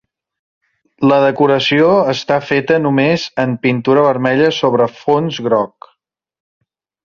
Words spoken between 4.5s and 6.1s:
sobre fons groc.